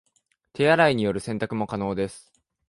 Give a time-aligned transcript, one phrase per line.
[0.53, 2.33] 手洗いによる洗濯も可能です